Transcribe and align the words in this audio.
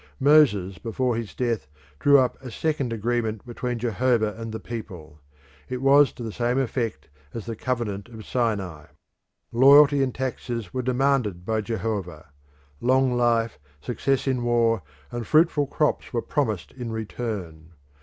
Moses 0.19 0.79
before 0.79 1.15
his 1.15 1.35
death 1.35 1.67
drew 1.99 2.17
up 2.17 2.41
a 2.41 2.49
second 2.49 2.91
agreement 2.91 3.45
between 3.45 3.77
Jehovah 3.77 4.33
and 4.35 4.51
the 4.51 4.59
people. 4.59 5.19
It 5.69 5.79
was 5.79 6.11
to 6.13 6.23
the 6.23 6.31
same 6.31 6.57
effect 6.57 7.07
as 7.35 7.45
the 7.45 7.55
covenant 7.55 8.09
of 8.09 8.25
Sinai. 8.25 8.87
Loyalty 9.51 10.01
and 10.01 10.11
taxes 10.15 10.73
were 10.73 10.81
demanded 10.81 11.45
by 11.45 11.61
Jehovah; 11.61 12.31
long 12.79 13.15
life, 13.15 13.59
success 13.79 14.25
in 14.27 14.41
war, 14.43 14.81
and 15.11 15.27
fruitful 15.27 15.67
crops 15.67 16.11
were 16.11 16.23
promised 16.23 16.71
in 16.71 16.91
return. 16.91 17.73